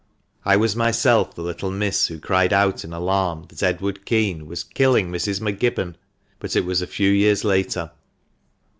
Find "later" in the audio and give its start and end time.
7.43-7.91